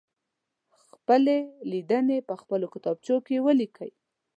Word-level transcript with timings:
خپلې 0.89 1.37
لیدنې 1.71 2.17
په 2.27 2.33
خپلو 2.41 2.65
کتابچو 2.73 3.15
کې 3.25 3.43
ولیکئ. 3.45 3.91